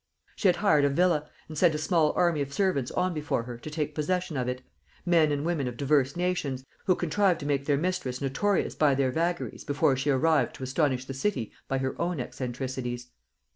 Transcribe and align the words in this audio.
She 0.35 0.47
had 0.47 0.55
hired 0.55 0.83
a 0.83 0.89
villa, 0.89 1.29
and 1.47 1.55
sent 1.55 1.75
a 1.75 1.77
small 1.77 2.11
army 2.15 2.41
of 2.41 2.51
servants 2.51 2.89
on 2.89 3.13
before 3.13 3.43
her 3.43 3.59
to 3.59 3.69
take 3.69 3.93
possession 3.93 4.35
of 4.35 4.47
it 4.47 4.63
men 5.05 5.31
and 5.31 5.45
women 5.45 5.67
of 5.67 5.77
divers 5.77 6.17
nations, 6.17 6.65
who 6.85 6.95
contrived 6.95 7.39
to 7.41 7.45
make 7.45 7.67
their 7.67 7.77
mistress 7.77 8.19
notorious 8.19 8.73
by 8.73 8.95
their 8.95 9.11
vagaries 9.11 9.63
before 9.63 9.95
she 9.95 10.09
arrived 10.09 10.55
to 10.55 10.63
astonish 10.63 11.05
the 11.05 11.13
city 11.13 11.51
by 11.67 11.77
her 11.77 12.01
own 12.01 12.19
eccentricities. 12.19 13.09